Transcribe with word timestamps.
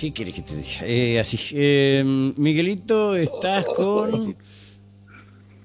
¿Qué 0.00 0.12
quieres 0.14 0.34
que 0.34 0.40
te 0.42 0.56
diga? 0.56 0.80
Eh, 0.82 1.20
así. 1.20 1.36
Eh, 1.54 2.02
Miguelito, 2.36 3.14
estás 3.16 3.66
con. 3.66 4.34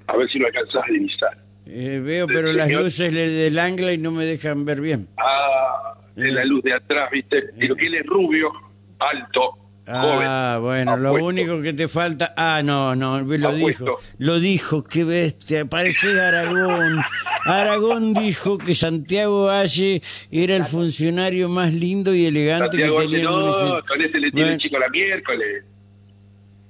A 0.08 0.18
ver 0.18 0.30
si 0.30 0.40
lo 0.40 0.48
alcanzas 0.48 0.84
a 0.88 0.92
divisar. 0.92 1.38
Eh, 1.66 2.02
veo, 2.04 2.28
pero 2.28 2.52
las 2.52 2.68
señor. 2.68 2.84
luces 2.84 3.14
de- 3.14 3.30
del 3.30 3.58
Angla 3.58 3.94
y 3.94 3.98
no 3.98 4.12
me 4.12 4.26
dejan 4.26 4.66
ver 4.66 4.82
bien. 4.82 5.08
Ah, 5.18 5.96
de 6.16 6.32
la 6.34 6.44
luz 6.44 6.62
de 6.64 6.74
atrás, 6.74 7.10
¿viste? 7.12 7.44
Pero 7.58 7.76
que 7.76 7.86
él 7.88 7.96
es 7.96 8.06
rubio, 8.06 8.52
alto, 9.00 9.58
joven. 9.88 10.28
Ah, 10.28 10.58
bueno, 10.62 10.98
lo 10.98 11.14
único 11.14 11.62
que 11.62 11.74
te 11.74 11.88
falta. 11.88 12.34
Ah, 12.38 12.62
no, 12.64 12.96
no, 12.96 13.20
lo 13.22 13.48
Apuesto. 13.50 13.84
dijo. 13.86 13.96
Lo 14.18 14.40
dijo, 14.40 14.84
qué 14.84 15.04
bestia. 15.04 15.66
Parece 15.66 16.20
Aragón. 16.20 17.02
Aragón 17.46 18.14
dijo 18.14 18.58
que 18.58 18.74
Santiago 18.76 19.46
Valle 19.46 20.02
era 20.32 20.56
el 20.56 20.66
funcionario 20.66 21.50
más 21.50 21.74
lindo 21.74 22.14
y 22.16 22.26
elegante 22.26 22.78
Santiago 22.78 22.96
que 22.96 23.02
tenía 23.04 23.18
el 23.20 23.24
no, 23.26 23.40
municipio. 23.40 23.84
con 23.88 24.02
este 24.02 24.20
le 24.20 24.32
tiene 24.32 24.42
Bueno. 24.46 24.54
el 24.54 24.60
chico 24.60 24.80
la 24.80 24.90
miércoles. 24.90 25.64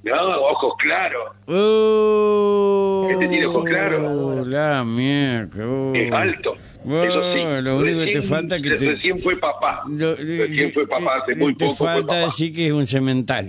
No, 0.04 0.14
ojos 0.52 0.74
claros. 0.78 1.32
Oh, 1.48 3.08
Este 3.10 3.28
tiene 3.28 3.48
ojos 3.48 3.64
claros. 3.66 4.48
La 4.48 4.84
mierda. 4.84 5.66
oh. 5.66 5.96
Es 5.96 6.12
alto. 6.14 6.54
Bueno, 6.86 7.14
Eso 7.34 7.34
sí. 7.58 7.64
lo 7.64 7.78
único 7.78 8.00
que 8.00 8.06
te 8.06 8.12
Recién- 8.20 8.24
falta 8.24 8.60
que 8.62 8.70
te- 8.72 8.92
Recién 8.92 9.20
fue 9.22 9.36
papá. 9.40 9.82
Lo- 9.90 10.16
Recién 10.16 10.72
fue 10.72 10.88
papá, 10.88 11.20
hace 11.22 11.36
muy 11.36 11.56
te 11.56 11.66
poco 11.66 11.78
fue 11.78 11.88
falta 11.88 12.20
decir 12.20 12.54
que 12.54 12.68
es 12.68 12.72
un 12.74 12.86
cemental. 12.86 13.48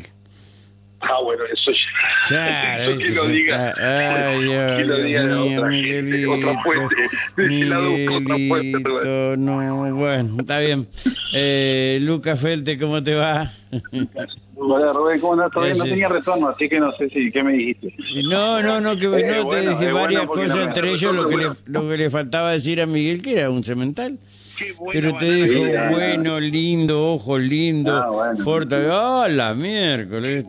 Ah, 1.01 1.21
bueno, 1.23 1.45
eso 1.45 1.71
ya. 1.71 2.29
Claro, 2.29 2.91
eso 2.93 2.99
que 2.99 3.11
lo 3.11 3.27
diga. 3.29 3.75
Ay, 3.77 4.39
que 4.49 4.85
lo 4.85 4.97
Dios 4.97 5.07
diga 5.07 5.23
de 5.27 5.35
mío, 5.37 5.59
otra 5.61 5.71
gente, 5.73 6.27
otra 6.27 6.63
fuente. 6.63 6.95
Otra 7.05 8.37
fuente. 8.49 8.79
Miguelito, 8.79 9.37
no, 9.37 9.95
bueno, 9.95 10.37
está 10.41 10.59
bien. 10.61 10.89
Eh, 11.35 11.99
Lucas 12.03 12.41
Felte, 12.41 12.79
¿cómo 12.79 13.03
te 13.03 13.15
va? 13.15 13.53
Hola 14.59 14.93
Rubén, 14.93 15.21
¿cómo 15.21 15.35
andás? 15.35 15.51
Todavía 15.51 15.75
no 15.75 15.85
tenía 15.85 16.09
retorno, 16.09 16.49
así 16.49 16.69
que 16.69 16.81
no 16.81 16.91
sé 16.93 17.11
si 17.11 17.31
qué 17.31 17.43
me 17.43 17.53
dijiste. 17.53 17.95
No, 18.25 18.63
no, 18.63 18.81
no, 18.81 18.97
que 18.97 19.05
Eh, 19.05 19.09
no, 19.09 19.19
te 19.19 19.45
bueno, 19.45 19.71
dije 19.71 19.87
es 19.89 19.93
varias 19.95 20.27
bueno 20.27 20.43
cosas, 20.49 20.57
no 20.57 20.63
entre 20.65 20.91
ellos 20.91 21.15
lo 21.15 21.27
que, 21.27 21.37
le, 21.37 21.49
lo 21.67 21.89
que 21.89 21.97
le 21.99 22.11
faltaba 22.11 22.53
decir 22.53 22.81
a 22.81 22.87
Miguel, 22.87 23.21
que 23.21 23.39
era 23.39 23.51
un 23.51 23.63
cemental. 23.63 24.19
Pero 24.91 25.15
te 25.19 25.31
dijo, 25.31 25.63
ah. 25.79 25.91
bueno, 25.91 26.41
lindo, 26.41 27.13
ojos 27.13 27.39
lindo, 27.43 27.95
Ah, 27.95 28.09
bueno. 28.11 28.43
fuerte. 28.43 28.77
¡Ah, 28.91 29.27
la 29.29 29.53
miércoles! 29.55 30.47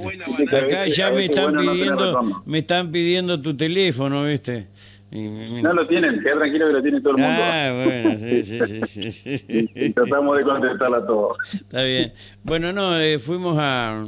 Acá 0.53 0.87
ya 0.87 1.11
me 1.11 1.25
están 1.25 1.53
bueno 1.53 1.73
pidiendo, 1.73 2.43
me 2.45 2.59
están 2.59 2.89
pidiendo 2.91 3.41
tu 3.41 3.57
teléfono, 3.57 4.23
¿viste? 4.23 4.67
Y- 5.09 5.61
No 5.61 5.71
lo 5.73 5.87
tienen, 5.87 6.21
queda 6.21 6.35
tranquilo 6.35 6.67
que 6.67 6.73
lo 6.73 6.81
tiene 6.81 7.01
todo 7.01 7.15
el 7.15 7.21
mundo. 7.23 7.41
Ah, 7.41 7.81
bueno, 7.85 8.19
sí, 8.19 8.43
sí, 8.43 8.59
sí, 8.85 9.11
sí, 9.11 9.45
Y 9.47 9.67
sí. 9.87 9.93
tratamos 9.95 10.37
de 10.37 10.43
contestarla 10.43 11.05
todo. 11.05 11.35
Está 11.53 11.83
bien. 11.83 12.13
Bueno, 12.43 12.73
no, 12.73 12.99
eh, 12.99 13.17
fuimos 13.19 13.55
a, 13.57 14.05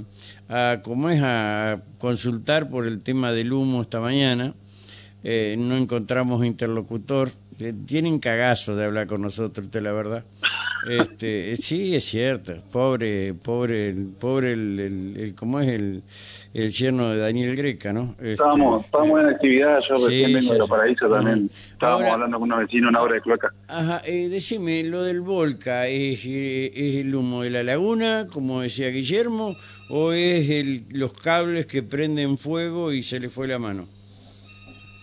a, 0.50 0.82
¿cómo 0.84 1.10
es? 1.10 1.22
A 1.24 1.82
consultar 2.00 2.70
por 2.70 2.86
el 2.86 3.02
tema 3.02 3.32
del 3.32 3.54
humo 3.54 3.82
esta 3.82 4.00
mañana. 4.02 4.54
Eh, 5.24 5.56
no 5.58 5.78
encontramos 5.78 6.46
interlocutor. 6.46 7.30
Tienen 7.86 8.20
cagazo 8.20 8.76
de 8.78 8.86
hablar 8.86 9.08
con 9.08 9.22
nosotros, 9.22 9.70
te 9.70 9.82
la 9.82 9.92
verdad. 9.92 10.24
Este, 10.90 11.52
eh, 11.52 11.58
sí, 11.58 11.94
es 11.94 12.06
cierto. 12.06 12.54
Pobre, 12.72 13.34
pobre, 13.34 13.94
pobre 14.18 14.54
el, 14.54 14.80
el, 14.80 15.18
el- 15.18 15.36
¿cómo 15.36 15.60
es 15.60 15.68
el, 15.68 16.02
el 16.54 16.72
yerno 16.72 17.10
de 17.10 17.18
Daniel 17.18 17.58
Greca, 17.58 17.92
no? 17.92 18.16
Este, 18.18 18.32
Estábamos, 18.32 18.86
estábamos 18.86 19.20
en 19.20 19.26
actividad, 19.28 19.80
yo 19.90 19.98
Sí, 19.98 20.04
recién 20.06 20.28
vengo 20.34 20.40
sí, 20.42 20.50
de 20.54 20.58
los 20.58 20.68
sí. 20.68 20.72
paraísos 20.72 21.12
también. 21.12 21.50
Estábamos 21.74 22.02
Ahora- 22.04 22.14
hablando 22.14 22.40
con 22.40 22.50
una 22.50 22.60
vecina, 22.60 22.88
una 22.88 23.02
obra 23.02 23.16
de 23.16 23.22
cloaca. 23.22 23.54
Ajá, 23.68 24.02
eh, 24.06 24.30
decime, 24.30 24.84
lo 24.86 25.04
del 25.04 25.20
Volca, 25.20 25.88
¿es, 25.88 26.22
eh, 26.26 26.72
¿es 26.74 27.06
el 27.06 27.14
humo 27.14 27.44
de 27.44 27.50
la 27.50 27.64
laguna, 27.64 28.26
como 28.32 28.62
decía 28.62 28.88
Guillermo, 28.88 29.58
o 29.90 30.14
es 30.14 30.50
el, 30.50 30.86
los 30.92 31.12
cables 31.14 31.66
que 31.66 31.84
prenden 31.84 32.38
fuego 32.38 32.94
y 32.94 33.04
se 33.04 33.20
le 33.20 33.28
fue 33.30 33.50
la 33.50 33.60
mano? 33.60 33.86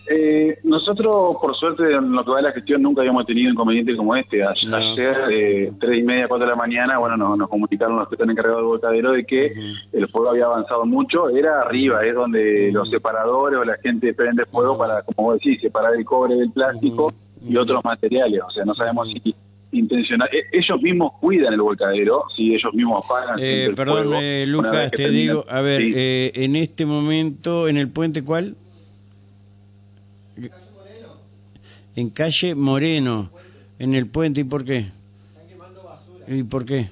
Eh, 0.09 0.59
nosotros, 0.63 1.37
por 1.41 1.55
suerte, 1.55 1.83
en 1.93 2.11
lo 2.13 2.23
que 2.23 2.31
va 2.31 2.37
de 2.37 2.43
la 2.43 2.51
gestión, 2.51 2.81
nunca 2.81 3.01
habíamos 3.01 3.25
tenido 3.25 3.51
inconveniente 3.51 3.95
como 3.95 4.15
este. 4.15 4.39
No. 4.67 4.77
Ayer, 4.77 5.15
eh, 5.31 5.71
tres 5.79 5.99
y 5.99 6.03
media, 6.03 6.27
cuatro 6.27 6.45
de 6.45 6.51
la 6.51 6.55
mañana, 6.57 6.97
bueno, 6.97 7.17
nos, 7.17 7.37
nos 7.37 7.49
comunicaron 7.49 7.97
los 7.97 8.07
que 8.07 8.15
están 8.15 8.29
encargados 8.29 8.59
del 8.59 8.67
volcadero 8.67 9.11
de 9.11 9.25
que 9.25 9.53
el 9.93 10.07
fuego 10.09 10.29
había 10.29 10.45
avanzado 10.45 10.85
mucho. 10.85 11.29
Era 11.29 11.61
arriba, 11.61 12.05
es 12.05 12.15
donde 12.15 12.71
los 12.71 12.89
separadores 12.89 13.59
o 13.59 13.63
la 13.65 13.77
gente 13.83 14.13
prende 14.13 14.45
fuego 14.45 14.77
para, 14.77 15.01
como 15.03 15.29
vos 15.29 15.39
decís, 15.39 15.59
separar 15.61 15.93
el 15.95 16.05
cobre 16.05 16.35
del 16.35 16.51
plástico 16.51 17.13
y 17.47 17.55
otros 17.57 17.83
materiales. 17.83 18.41
O 18.47 18.51
sea, 18.51 18.63
no 18.65 18.73
sabemos 18.75 19.07
si 19.23 19.35
intencional. 19.73 20.29
e- 20.31 20.57
Ellos 20.57 20.81
mismos 20.81 21.11
cuidan 21.19 21.53
el 21.53 21.61
volcadero, 21.61 22.23
si 22.35 22.55
ellos 22.55 22.73
mismos 22.73 23.03
apagan. 23.05 23.37
Eh, 23.41 23.71
perdón, 23.75 24.07
eh, 24.21 24.45
Lucas, 24.47 24.89
te 24.91 25.09
digo, 25.09 25.43
a 25.49 25.59
ver, 25.61 25.81
Sí. 25.81 25.93
eh, 25.95 26.31
en 26.35 26.55
este 26.55 26.85
momento, 26.85 27.67
¿en 27.67 27.75
el 27.77 27.89
puente 27.89 28.23
cuál? 28.23 28.55
En 31.95 32.09
calle 32.09 32.55
Moreno, 32.55 33.31
en 33.79 33.95
el 33.95 34.07
puente, 34.07 34.41
¿y 34.41 34.43
por 34.43 34.63
qué? 34.63 34.85
¿Y 36.27 36.43
por 36.43 36.65
qué? 36.65 36.89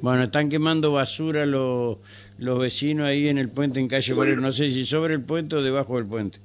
Bueno, 0.00 0.24
están 0.24 0.48
quemando 0.48 0.92
basura 0.92 1.46
los, 1.46 1.96
los 2.38 2.58
vecinos 2.58 3.06
ahí 3.06 3.28
en 3.28 3.38
el 3.38 3.48
puente 3.48 3.80
en 3.80 3.88
calle 3.88 4.14
Moreno, 4.14 4.40
no 4.40 4.52
sé 4.52 4.70
si 4.70 4.84
sobre 4.84 5.14
el 5.14 5.22
puente 5.22 5.56
o 5.56 5.62
debajo 5.62 5.96
del 5.96 6.06
puente. 6.06 6.38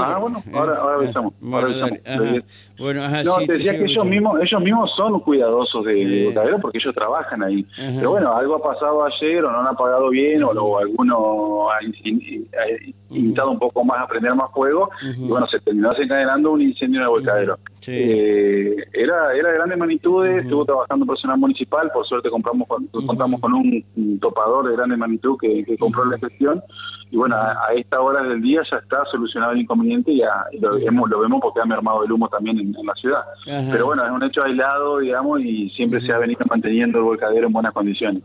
Ah, 0.00 0.18
bueno, 0.20 0.38
ahora- 0.54 0.76
ahora 0.76 0.96
avisamos, 0.96 1.34
Bueno, 1.40 1.56
ahora 1.66 1.78
dale, 1.78 2.02
avisamos. 2.06 2.28
ajá. 2.38 2.46
Bueno, 2.78 3.04
ajá, 3.04 3.22
No, 3.24 3.34
sí, 3.36 3.46
te 3.46 3.52
decía 3.54 3.72
que 3.76 3.84
ellos 3.84 4.04
mismos, 4.04 4.40
ellos 4.40 4.62
mismos 4.62 4.90
son 4.96 5.20
cuidadosos 5.20 5.84
de, 5.84 5.94
Sí. 5.94 6.04
de 6.04 6.26
Bocadero 6.28 6.58
porque 6.60 6.78
ellos 6.78 6.94
trabajan 6.94 7.42
ahí. 7.42 7.66
Ajá. 7.78 7.92
Pero 7.96 8.10
bueno, 8.10 8.32
algo 8.36 8.56
ha 8.56 8.62
pasado 8.62 9.04
ayer 9.04 9.44
o 9.44 9.50
no 9.50 9.60
han 9.60 9.66
apagado 9.66 10.08
bien 10.10 10.42
o, 10.44 10.50
o 10.50 10.78
alguno 10.78 11.70
ha 11.70 11.82
in- 12.04 12.48
ha 12.58 13.14
intentado 13.14 13.50
un 13.50 13.58
poco 13.58 13.84
más 13.84 14.00
a 14.02 14.06
prender 14.06 14.34
más 14.34 14.50
fuego 14.52 14.88
y 15.16 15.26
bueno, 15.28 15.46
se 15.48 15.58
terminó 15.60 15.90
desencadenando 15.90 16.52
un 16.52 16.62
incendio 16.62 17.00
en 17.00 17.04
el 17.04 17.10
volcadero. 17.10 17.58
Sí. 17.82 17.90
Eh, 17.94 18.76
era, 18.92 19.34
era 19.34 19.48
de 19.50 19.54
grandes 19.56 19.76
magnitudes, 19.76 20.44
estuvo 20.44 20.64
trabajando 20.64 21.04
personal 21.04 21.36
municipal, 21.36 21.90
por 21.92 22.06
suerte 22.06 22.30
compramos 22.30 22.68
con- 22.68 22.86
contamos 22.86 23.40
con 23.40 23.52
un, 23.54 23.84
un 23.96 24.20
topador 24.20 24.68
de 24.68 24.76
grande 24.76 24.96
magnitud 24.96 25.36
que, 25.40 25.64
que 25.64 25.76
compró 25.76 26.04
la 26.04 26.16
gestión 26.18 26.62
y 27.10 27.16
bueno, 27.16 27.34
a, 27.36 27.50
a 27.68 27.74
esta 27.74 28.00
hora 28.00 28.22
del 28.22 28.40
día 28.40 28.62
ya 28.70 28.76
está 28.78 29.04
solucionado 29.10 29.52
el 29.52 29.62
inconveniente 29.62 30.12
y, 30.12 30.18
ya, 30.20 30.30
y 30.52 30.60
lo, 30.60 30.76
vemos, 30.76 31.10
lo 31.10 31.20
vemos 31.20 31.40
porque 31.42 31.60
ha 31.60 31.64
mermado 31.66 32.04
el 32.04 32.12
humo 32.12 32.28
también 32.28 32.58
en, 32.60 32.68
en 32.68 32.86
la 32.86 32.94
ciudad. 32.94 33.20
Pero 33.44 33.86
bueno, 33.86 34.06
es 34.06 34.12
un 34.12 34.22
hecho 34.22 34.42
aislado, 34.44 35.00
digamos, 35.00 35.40
y 35.42 35.68
siempre 35.70 36.00
se 36.00 36.12
ha 36.12 36.18
venido 36.18 36.40
manteniendo 36.48 36.98
el 36.98 37.04
volcadero 37.04 37.48
en 37.48 37.52
buenas 37.52 37.72
condiciones. 37.74 38.22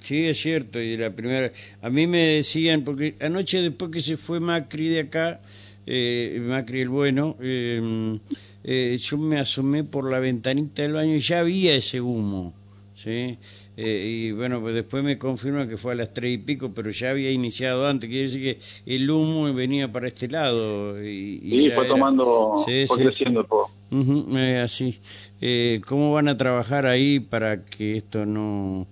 Sí, 0.00 0.28
es 0.28 0.36
cierto. 0.36 0.78
Y 0.78 0.96
la 0.98 1.10
primera, 1.10 1.50
a 1.82 1.88
mí 1.90 2.06
me 2.06 2.18
decían, 2.36 2.84
porque 2.84 3.14
anoche 3.20 3.60
después 3.62 3.90
que 3.90 4.00
se 4.00 4.16
fue 4.18 4.38
Macri 4.38 4.88
de 4.90 5.00
acá, 5.00 5.40
eh, 5.86 6.38
Macri 6.46 6.82
el 6.82 6.90
bueno, 6.90 7.34
eh, 7.40 8.20
eh, 8.64 8.96
yo 9.00 9.18
me 9.18 9.38
asomé 9.38 9.84
por 9.84 10.10
la 10.10 10.18
ventanita 10.20 10.82
del 10.82 10.92
baño 10.92 11.14
y 11.16 11.20
ya 11.20 11.40
había 11.40 11.74
ese 11.74 12.00
humo, 12.00 12.54
¿sí? 12.94 13.38
Eh, 13.76 14.26
y 14.28 14.32
bueno, 14.32 14.60
pues 14.60 14.74
después 14.74 15.02
me 15.02 15.16
confirman 15.18 15.66
que 15.68 15.76
fue 15.78 15.92
a 15.92 15.94
las 15.96 16.12
tres 16.12 16.34
y 16.34 16.38
pico, 16.38 16.72
pero 16.74 16.90
ya 16.90 17.10
había 17.10 17.30
iniciado 17.30 17.88
antes. 17.88 18.08
Quiere 18.08 18.24
decir 18.24 18.42
que 18.42 18.94
el 18.94 19.10
humo 19.10 19.52
venía 19.54 19.90
para 19.90 20.08
este 20.08 20.28
lado. 20.28 21.02
Y, 21.02 21.40
y 21.42 21.54
Y 21.60 21.68
ya 21.68 21.74
fue 21.74 21.84
era- 21.86 21.94
tomando, 21.94 22.52
Sí, 22.66 22.84
fue 22.86 22.98
sí, 22.98 23.02
creciendo. 23.04 23.46
Ujú, 23.90 24.36
eh, 24.36 24.58
así. 24.60 24.98
Eh, 25.40 25.80
¿Cómo 25.86 26.12
van 26.12 26.28
a 26.28 26.36
trabajar 26.36 26.86
ahí 26.86 27.18
para 27.20 27.64
que 27.64 27.96
esto 27.96 28.26
no 28.26 28.86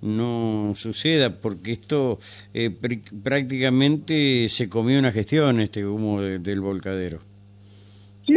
no 0.00 0.72
suceda? 0.76 1.38
Porque 1.40 1.72
esto 1.72 2.18
eh, 2.54 2.70
pr- 2.70 3.02
prácticamente 3.22 4.48
se 4.48 4.68
comió 4.68 4.98
una 4.98 5.12
gestión, 5.12 5.60
este 5.60 5.86
humo 5.86 6.20
de- 6.20 6.38
del 6.38 6.60
volcadero. 6.60 7.20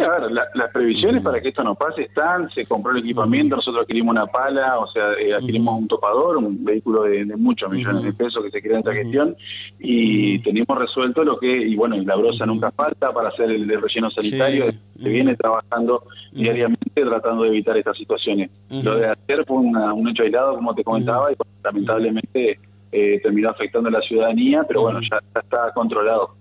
A 0.05 0.19
ver, 0.19 0.31
la- 0.31 0.45
las 0.53 0.71
previsiones 0.71 1.23
para 1.23 1.41
que 1.41 1.49
esto 1.49 1.63
no 1.63 1.73
pase 1.75 2.03
están, 2.03 2.49
se 2.51 2.65
compró 2.65 2.91
el 2.91 2.99
equipamiento, 2.99 3.55
nosotros 3.55 3.81
adquirimos 3.83 4.11
una 4.11 4.27
pala, 4.27 4.77
o 4.79 4.87
sea, 4.87 5.13
eh, 5.13 5.33
adquirimos 5.33 5.79
un 5.81 5.87
topador, 5.87 6.37
un 6.37 6.63
vehículo 6.63 7.03
de, 7.03 7.25
de 7.25 7.35
muchos 7.35 7.71
millones 7.71 8.03
de 8.03 8.13
pesos 8.13 8.43
que 8.43 8.51
se 8.51 8.61
crea 8.61 8.73
en 8.73 8.79
esta 8.79 8.93
gestión, 8.93 9.35
y 9.79 10.39
tenemos 10.39 10.77
resuelto 10.77 11.23
lo 11.23 11.39
que, 11.39 11.47
y 11.51 11.75
bueno, 11.75 11.95
la 11.97 12.15
brosa 12.15 12.45
nunca 12.45 12.71
falta 12.71 13.11
para 13.11 13.29
hacer 13.29 13.49
el, 13.51 13.69
el 13.69 13.81
relleno 13.81 14.09
sanitario, 14.11 14.71
Sí. 14.71 14.77
se 15.03 15.09
viene 15.09 15.35
trabajando 15.35 16.03
diariamente 16.31 16.85
tratando 16.93 17.43
de 17.43 17.49
evitar 17.49 17.77
estas 17.77 17.97
situaciones. 17.97 18.49
Lo 18.69 18.95
de 18.97 19.07
ayer 19.07 19.43
fue 19.45 19.57
una- 19.57 19.93
un 19.93 20.07
hecho 20.07 20.23
aislado, 20.23 20.55
como 20.55 20.73
te 20.75 20.83
comentaba, 20.83 21.31
y 21.31 21.35
lamentablemente 21.63 22.59
eh, 22.95 23.19
terminó 23.21 23.49
afectando 23.49 23.89
a 23.89 23.91
la 23.91 24.01
ciudadanía, 24.01 24.63
pero 24.67 24.81
bueno, 24.81 25.01
ya, 25.01 25.19
ya 25.33 25.39
está 25.41 25.71
controlado. 25.73 26.35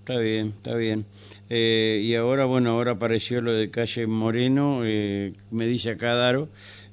Está 0.00 0.18
bien, 0.18 0.48
está 0.48 0.74
bien. 0.76 1.06
Eh, 1.48 2.00
y 2.04 2.14
ahora, 2.14 2.44
bueno, 2.44 2.70
ahora 2.70 2.92
apareció 2.92 3.40
lo 3.40 3.52
de 3.52 3.70
calle 3.70 4.06
Moreno, 4.06 4.80
eh, 4.84 5.32
me 5.50 5.66
dice 5.66 5.90
acá 5.90 6.14
Daro, 6.14 6.48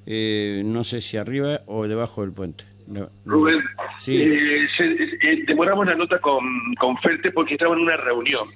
eh, 0.06 0.62
no 0.64 0.84
sé 0.86 1.02
si 1.02 1.18
arriba 1.18 1.62
o 1.66 1.88
debajo 1.88 2.22
del 2.22 2.32
puente. 2.32 2.64
No. 2.88 3.10
Rubén, 3.26 3.60
Sí. 3.98 4.22
eh, 4.22 4.68
se- 4.78 4.86
eh, 4.86 5.44
demoramos 5.48 5.88
la 5.88 5.96
nota 5.96 6.20
con, 6.20 6.44
con 6.80 6.96
Felte 7.00 7.32
porque 7.32 7.56
estaba 7.56 7.74
en 7.74 7.82
una 7.82 7.98
reunión. 7.98 8.48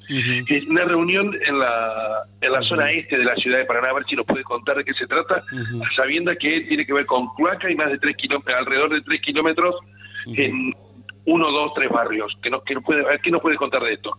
Una 0.70 0.84
reunión 0.86 1.36
en 1.48 1.58
la, 1.58 2.20
en 2.40 2.52
la 2.52 2.62
zona 2.62 2.92
este 2.92 3.18
de 3.18 3.24
la 3.26 3.36
ciudad 3.38 3.58
de 3.58 3.66
Paraná, 3.66 3.90
a 3.90 3.94
ver 3.96 4.06
si 4.08 4.16
nos 4.16 4.28
puede 4.28 4.44
contar 4.44 4.78
de 4.78 4.86
qué 4.86 4.94
se 4.94 5.08
trata, 5.08 5.42
sabiendo 5.96 6.32
que 6.40 6.62
tiene 6.62 6.86
que 6.86 6.94
ver 6.94 7.08
con 7.08 7.34
cloaca 7.36 7.72
y 7.72 7.76
más 7.76 7.90
de 7.90 7.98
tres 7.98 8.16
kilómetros, 8.18 8.56
alrededor 8.56 8.94
de 8.94 9.02
tres 9.02 9.20
kilómetros 9.22 9.76
en 10.36 10.74
uno, 11.26 11.52
dos, 11.52 11.74
tres 11.74 11.90
barrios. 11.90 12.38
Que 12.42 12.50
no, 12.50 12.62
que 12.62 12.80
puede, 12.82 13.04
¿Qué 13.24 13.32
nos 13.32 13.42
puede 13.42 13.58
contar 13.58 13.84
de 13.84 13.94
esto? 13.94 14.12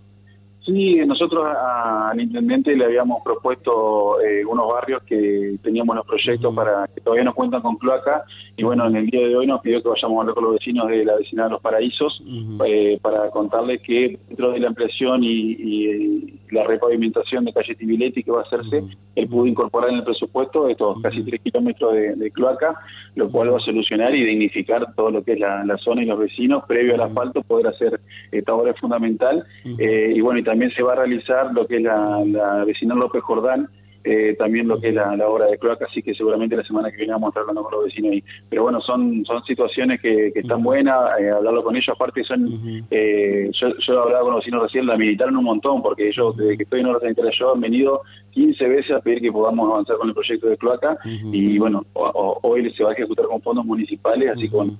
Sí, 0.65 0.97
nosotros 1.07 1.47
al 1.47 2.21
intendente 2.21 2.77
le 2.77 2.85
habíamos 2.85 3.23
propuesto 3.25 4.21
eh, 4.21 4.45
unos 4.45 4.69
barrios 4.69 5.03
que 5.05 5.57
teníamos 5.63 5.97
los 5.97 6.07
proyectos 6.07 6.55
para 6.55 6.87
que 6.95 7.01
todavía 7.01 7.25
no 7.25 7.35
cuentan 7.35 7.63
con 7.63 7.77
cloaca 7.77 8.23
y 8.57 8.63
bueno, 8.63 8.87
en 8.87 8.97
el 8.97 9.07
día 9.07 9.27
de 9.27 9.37
hoy 9.37 9.47
nos 9.47 9.63
pidió 9.63 9.83
que 9.83 9.89
vayamos 9.89 10.19
a 10.19 10.21
hablar 10.21 10.35
con 10.35 10.45
los 10.45 10.53
vecinos 10.55 10.89
de 10.89 11.05
la 11.05 11.17
vecindad 11.17 11.45
de 11.45 11.51
Los 11.53 11.63
Paraísos 11.63 12.23
eh, 12.67 12.99
para 13.01 13.31
contarles 13.31 13.81
que 13.81 14.19
dentro 14.29 14.53
de 14.53 14.61
la 14.61 14.69
ampliación 14.69 15.25
y, 15.25 16.39
la 16.53 16.65
repavimentación 16.65 17.45
de 17.45 17.53
calle 17.53 17.75
Tibiletti 17.75 18.23
que 18.23 18.31
va 18.31 18.41
a 18.41 18.43
hacerse, 18.43 18.83
él 19.15 19.29
pudo 19.29 19.47
incorporar 19.47 19.91
en 19.91 19.97
el 19.97 20.05
presupuesto 20.05 20.69
estos 20.69 21.01
casi 21.03 21.23
tres 21.23 21.41
kilómetros 21.43 21.95
de, 21.95 22.31
cloaca, 22.31 22.75
lo 23.15 23.31
cual 23.31 23.53
va 23.53 23.59
a 23.59 23.61
solucionar 23.61 24.15
y 24.15 24.25
dignificar 24.25 24.95
todo 24.95 25.11
lo 25.11 25.23
que 25.23 25.33
es 25.33 25.41
la, 25.41 25.77
zona 25.79 26.03
y 26.03 26.07
los 26.07 26.19
vecinos, 26.19 26.65
previo 26.67 26.95
al 26.95 27.03
asfalto, 27.03 27.43
poder 27.43 27.69
hacer 27.69 28.01
esta 28.31 28.55
obra 28.55 28.73
es 28.73 28.81
fundamental. 28.81 29.45
Eh, 29.79 30.13
y 30.15 30.21
bueno, 30.21 30.41
y 30.41 30.45
también 30.45 30.71
se 30.73 30.83
va 30.83 30.93
a 30.93 30.97
realizar 30.97 31.53
lo 31.53 31.67
que 31.67 31.77
es 31.77 31.83
la, 31.83 32.23
la 32.25 32.65
vecinal 32.65 32.99
López 32.99 33.23
Jordán, 33.23 33.69
eh, 34.03 34.35
también 34.39 34.67
lo 34.67 34.81
que 34.81 34.89
es 34.89 34.95
la, 34.95 35.13
obra 35.29 35.47
de 35.47 35.59
cloaca, 35.59 35.85
así 35.85 36.03
que 36.03 36.15
seguramente 36.15 36.57
la 36.57 36.65
semana 36.65 36.91
que 36.91 36.99
viene 36.99 37.13
vamos 37.13 37.29
a 37.29 37.31
estar 37.31 37.41
hablando 37.43 37.63
con 37.63 37.73
los 37.73 37.85
vecinos 37.85 38.13
ahí. 38.13 38.25
Pero 38.49 38.63
bueno, 38.63 38.81
son 38.81 39.25
son 39.27 39.43
situaciones 39.45 40.01
que, 40.01 40.33
están 40.35 40.63
buenas, 40.63 41.21
eh, 41.21 41.31
hablarlo 41.31 41.63
con 41.63 41.77
ellos, 41.77 41.89
aparte 41.89 42.25
son, 42.25 42.49
eh, 42.91 43.51
yo, 43.53 43.69
yo 43.87 44.03
hablaba 44.03 44.23
con 44.23 44.33
los 44.33 44.41
vecinos 44.41 44.63
recién, 44.63 44.87
la 44.87 44.97
militaron 44.97 45.37
un 45.37 45.45
montón, 45.45 45.83
porque 45.83 46.09
ellos, 46.09 46.37
desde 46.37 46.57
que 46.57 46.63
estoy 46.63 46.81
en 46.81 46.87
obra 46.87 47.01
sanitaria, 47.01 47.33
yo 47.39 47.53
han 47.55 47.61
venido 47.61 48.03
15 48.31 48.69
veces 48.69 48.93
a 48.93 49.01
pedir 49.01 49.21
que 49.21 49.33
podamos 49.33 49.71
avanzar 49.71 49.97
con 49.97 50.09
el 50.09 50.15
proyecto 50.15 50.49
de 50.49 50.57
cloaca, 50.57 50.97
y 51.05 51.59
bueno, 51.59 51.85
hoy 51.95 52.73
se 52.73 52.85
va 52.85 52.91
a 52.91 52.93
ejecutar 52.95 53.27
con 53.27 53.43
fondos 53.43 53.67
municipales, 53.67 54.31
así 54.31 54.49
que 54.49 54.57
bueno, 54.57 54.79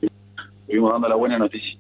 estuvimos 0.61 0.93
dando 0.93 1.09
la 1.09 1.17
buena 1.17 1.39
noticia. 1.39 1.79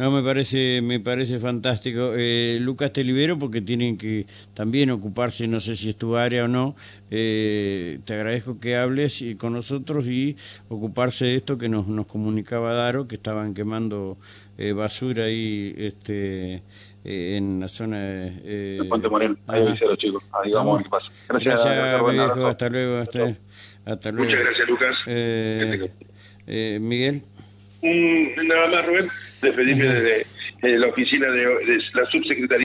No, 0.00 0.10
me 0.10 0.22
parece, 0.22 0.80
me 0.80 0.98
parece 0.98 1.38
fantástico. 1.38 2.12
Eh, 2.16 2.56
Lucas, 2.58 2.90
te 2.90 3.04
libero 3.04 3.38
porque 3.38 3.60
tienen 3.60 3.98
que 3.98 4.24
también 4.54 4.90
ocuparse, 4.90 5.46
no 5.46 5.60
sé 5.60 5.76
si 5.76 5.90
es 5.90 5.96
tu 5.96 6.16
área 6.16 6.46
o 6.46 6.48
no. 6.48 6.74
Eh, 7.10 7.98
te 8.06 8.14
agradezco 8.14 8.58
que 8.58 8.76
hables 8.76 9.20
y, 9.20 9.34
con 9.34 9.52
nosotros 9.52 10.06
y 10.06 10.38
ocuparse 10.70 11.26
de 11.26 11.34
esto 11.36 11.58
que 11.58 11.68
nos, 11.68 11.86
nos 11.86 12.06
comunicaba 12.06 12.72
Daro, 12.72 13.06
que 13.06 13.16
estaban 13.16 13.52
quemando 13.52 14.16
eh, 14.56 14.72
basura 14.72 15.24
ahí 15.24 15.74
este, 15.76 16.62
en 17.04 17.60
la 17.60 17.68
zona 17.68 17.98
de... 17.98 18.40
Eh, 18.42 18.80
Puente 18.88 19.10
Moreno, 19.10 19.36
ahí 19.48 19.66
los 19.66 19.98
chicos. 19.98 20.24
Ahí 20.32 20.50
vamos, 20.50 20.82
Gracias, 21.28 21.62
gracias 21.62 22.38
hasta 22.38 22.68
luego. 22.70 22.96
Hasta, 22.96 23.36
hasta 23.84 24.12
luego. 24.12 24.30
Muchas 24.30 24.44
gracias, 24.46 24.66
Lucas. 24.66 24.96
Eh, 26.46 26.78
Miguel. 26.80 27.22
Mm, 27.82 28.46
nada 28.46 28.66
más, 28.68 28.86
Rubén. 28.86 29.08
Despedirme 29.40 29.84
desde, 29.84 30.78
la 30.78 30.88
oficina 30.88 31.30
de, 31.30 31.38
de 31.38 31.82
la 31.94 32.04
subsecretaría 32.10 32.58